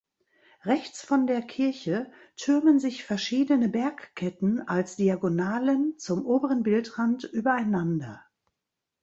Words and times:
Rechts 0.65 1.03
von 1.05 1.27
der 1.27 1.43
Kirche 1.43 2.11
türmen 2.35 2.79
sich 2.79 3.03
verschiedene 3.03 3.69
Bergketten 3.69 4.67
als 4.67 4.95
Diagonalen 4.95 5.99
zum 5.99 6.25
oberen 6.25 6.63
Bildrand 6.63 7.23
übereinander. 7.25 8.25